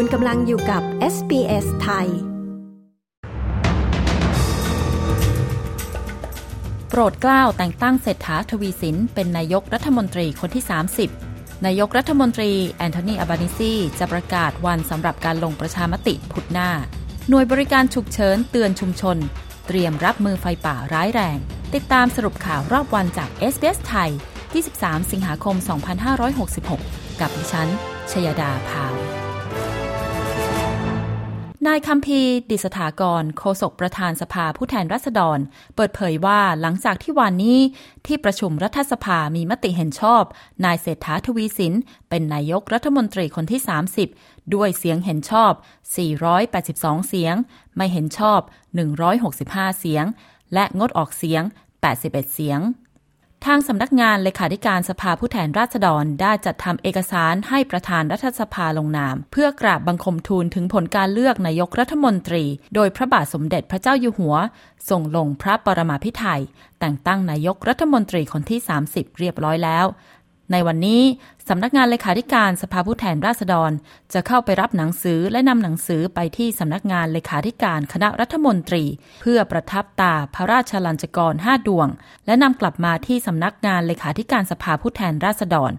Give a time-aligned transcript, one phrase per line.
[0.00, 0.82] คุณกำลังอยู่กับ
[1.14, 2.08] SBS ไทย
[6.90, 10.64] โปรดเกล้าแต่งตั้งเศรษฐาทวีสิน เป็นนายกรัฐมนตรีคนที่
[11.14, 16.70] 30 นายกรัฐมนตรีแอนโทนีอับานิซีจะประกาศวันสำหรับการลงประชามติพุธหน้า
[17.28, 19.16] หน่วยบริการฉุกเฉินเตือนชุมชน
[19.66, 21.38] เตรียมรับมือไฟป่าร้ายแรง
[21.74, 24.10] ติดตามสรุปข่าวรอบวันจาก SBS ไทย
[24.60, 25.56] 23 สิงหาคม
[26.38, 27.68] 2566 กับดิฉัน
[28.12, 29.07] ชยดาพาว
[31.68, 35.38] นายคัมพีดิสถากรโฆษกประธานสภาผู้แทนราษฎร
[35.76, 37.60] เปิดเผยว่าหลังจากที่วันนี้
[38.06, 40.22] ที่ประชุมรัฐสภามีมติเห็นชอบ
[40.64, 41.74] นายเศรษฐาทวีสิน
[42.08, 43.60] เป็นนายกรัฐมนตรีคนที่
[44.06, 45.52] 30 ด้วยเสียงเห็นชอบ
[46.30, 47.34] 482 เสียง
[47.76, 48.40] ไม่เห็นชอบ
[49.10, 50.04] 165 เสียง
[50.54, 51.42] และงดออกเสียง
[51.88, 52.60] 81 เสียง
[53.46, 64.36] ทางสำนักงานเลขาธิการสภาผู้แทนราษฎรได้จัดทำเอกสารให้ประธานรัฐสภาลงนาม เพื่อกราบบังคมทูลถึงผลการเลือกนายกรัฐมนตรี โดยพระบาทสมเด็จพระเจ้าอยู่หัว
[64.88, 66.42] ทรงลงพระปรมาภิไธย
[66.80, 69.86] แต่งตั้งนายกรัฐมนตรีคนที่ 30 เรียบร้อยแล้ว
[70.52, 71.02] ในวันนี้
[71.48, 73.70] สำนักงานเลขาธิการสภาผู้แทนราษฎร
[74.12, 78.84] จะเข้าไปรับหนังสือและนำหนังสือไปที่สำนักงานเลขาธิการคณะรัฐมนตรี
[79.20, 81.88] เพื่อประทับตาพระราชลัญจกรห้าดวง
[82.26, 85.72] และนำกลับมาที่สำนักงานเลขาธิการสภาผู้แทนราษฎร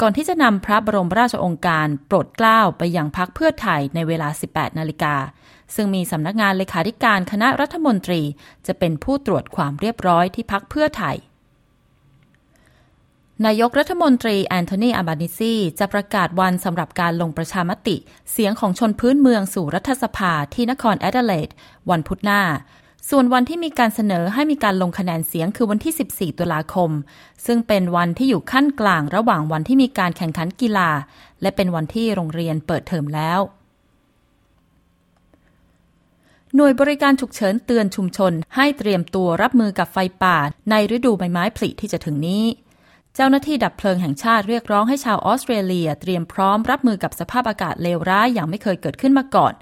[0.00, 5.14] ก่อนที่จะนำพระบรมราชโองการโปรดเกล้าไปยังพรรคเพื่อไทยในเวลา 18 นาฬิกา
[5.74, 8.22] ซึ่งมีสำนักงานเลขาธิการคณะรัฐมนตรี
[8.66, 11.16] จะเป็นผู้ตรวจความเรียบร้อยที่พรรคเพื่อไทย
[13.46, 17.96] นายกรัฐมนตรีแอนโทนีอัลบานีซีจะประกาศวันสำหรับการลงประชามติ
[18.32, 21.48] เสียงของชนพื้นเมืองสู่รัฐสภาที่นครแอดิเลด
[21.90, 22.42] วันพุธหน้า
[23.10, 26.90] ส่วนวันที่มีการเสนอให้มีการลงคะแนนเสียงคือวันที่ 14 ตุลาคม
[27.46, 30.90] ซึ่งเป็นวันที่อยู่คั่นกลางระหว่างวันที่มีการแข่งขันกีฬา
[31.42, 33.40] และเป็นวันที่โรงเรียนเปิดเทอมแล้ว
[36.54, 40.36] หน่วยบริการฉุกเฉินเตือนชุมชน ให้เตรียมตัวรับมือกับไฟป่า
[40.70, 42.44] ในฤดูใบไม้ผลิที่จะถึงนี้
[43.14, 49.54] เจ้าหน้าที่ดับเพลิงแห่งชาติเรียกร้องให้ชาวออสเตรเลีย เตรียมพร้อมรับมือกับสภาพอากาศเลวร้ายอย่างไม่เคยเกิดขึ้นมาก่อน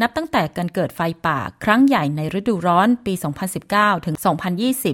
[0.00, 3.14] นับตั้งแต่การเกิดไฟป่า ครั้งใหญ่ในฤดูร้อนปี
[3.60, 4.16] 2019 ถึง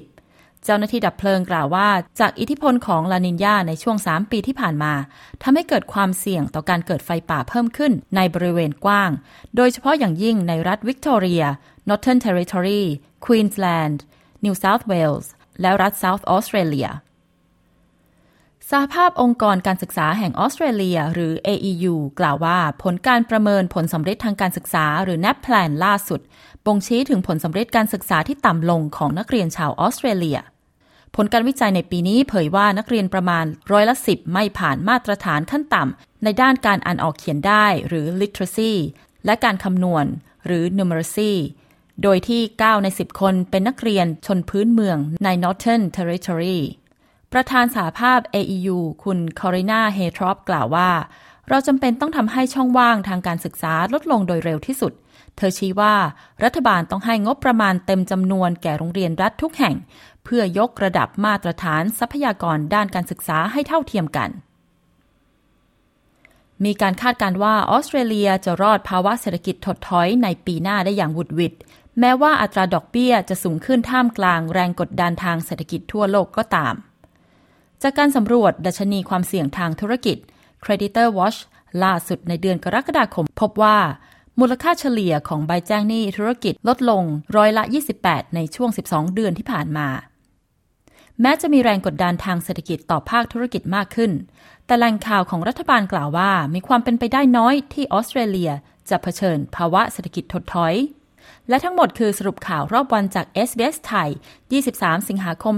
[0.09, 1.88] 2020เจ้าหน้าที่ดับเพลิงกล่าวว่า
[2.20, 4.94] จากอิทธิพลของลานินยาในช่วง 3 ปีที่ผ่านมา
[5.43, 9.10] ทำให้เกิดความเสี่ยงต่อการเกิดไฟป่าเพิ่มขึ้นในบริเวณกว้าง
[9.56, 11.44] โดยเฉพาะอย่างยิ่งในรัฐวิกตอเรีย
[11.88, 12.82] Northern Territory
[13.25, 13.99] Queensland
[14.44, 15.26] New South Wales
[15.60, 16.91] และรัฐ South Australia
[18.75, 26.20] สหภาพองค์กรการศึกษาแห่งออสเตรเลีย หรือ AEU กล่าวว่าผลการประเมินผลสำเร็จทางการศึกษา หรือ NAPLAN ล่าสุด
[26.66, 30.38] บ่งชี้ถึงผลสำเร็จการศึกษาที่ต่ำลงของนักเรียนชาวออสเตรเลีย
[31.16, 38.72] ผลการวิจัยในปีนี้เผยว่านักเรียนประมาณร้อยละสิบไม่ผ่านมาตรฐานขั้นต่ำในด้านการอ่านออกเขียนได้ หรือ literacy
[39.25, 40.04] และการคำนวณ
[40.47, 41.32] หรือ numeracy
[42.02, 46.60] โดยที่ 9 ใน 10 คนเป็นนักเรียนชนพื้นเมืองใน Northern Territory
[47.35, 50.91] ประธานสาภาพ AEU คุณคอรินาเฮทรอปกล่าวว่า
[51.49, 54.93] เราจำเป็นต้องทำให้ช่องว่างทางการศึกษาลดลงโดยเร็วที่สุด
[55.37, 55.95] เธอชี้ว่า
[56.45, 59.77] รัฐบาลต้องให้งบประมาณเต็มจำนวนแก่โรงเรียนรัฐทุกแห่ง
[60.25, 64.31] เพื่อยกระดับมาตรฐานทรัพยากรด้านการศึกษาให้เท่าเทียมกัน
[66.65, 71.53] มีการคาดการณ์ว่าออสเตรเลียจะรอดภาวะเศรษฐกิจถดถอยในปีหน้าได้อย่างวุดวิด
[72.01, 76.77] แม้ว่าอัตราดอกเบี้ยจะสูงขึ้นท่ามกลางแรงกดดันทางเศรษฐกิจทั่วโลกก็ตาม
[77.83, 80.17] จากการสำรวจดัชนีความเสี่ยงทางธุรกิจ
[80.65, 81.39] Creditor Watch
[81.85, 83.79] ล่าสุดในเดือนกรกฎาคม พบว่า
[84.41, 87.03] มูลค่าเฉลี่ยของใบแจ้งหนี้ธุรกิจลดลง
[87.37, 87.65] ร้อยละ
[88.01, 89.89] 28 ในช่วง 12 เดือนที่ผ่านมา
[91.21, 94.12] แม้จะมีแรงกดดันทางเศรษฐกิจต่อภาคธุรกิจมากขึ้น
[94.67, 98.51] แต่แหล่งข่าวของรัฐบาลกล่าวว่า มีความเป็นไปได้น้อยที่ออสเตรเลีย
[98.91, 100.75] จะเผชิญภาวะเศรษฐกิจถดถอย
[101.48, 104.08] และทั้งหมดคือสรุปข่าวรอบวันจาก SBS ไทย
[104.58, 105.54] 23 สิงหาคม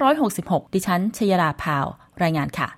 [0.00, 1.86] 2566 ดิฉัน ชยราภาว
[2.22, 2.68] รายงานค่ะ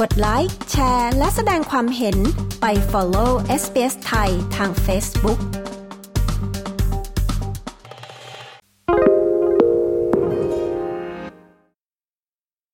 [0.00, 2.16] กดไลค์ แชร์ และแสดงความเห็น
[2.60, 3.30] ไป follow
[3.60, 5.40] SBS ไทยทาง Facebook